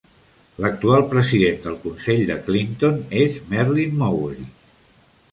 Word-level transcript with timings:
L'actual 0.63 1.03
president 1.09 1.59
del 1.65 1.75
Consell 1.83 2.23
de 2.29 2.37
Clinton 2.47 2.97
és 3.19 3.37
Merlin 3.51 3.93
Mowery. 3.99 4.49